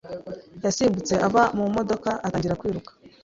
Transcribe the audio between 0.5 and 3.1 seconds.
yasimbutse ava mu modoka atangira kwiruka.